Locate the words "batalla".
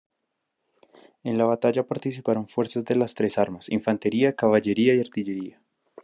1.45-1.85